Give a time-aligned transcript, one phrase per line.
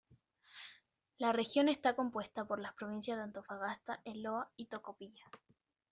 [1.19, 5.29] La región está compuesta por las provincias de Antofagasta, El Loa y Tocopilla.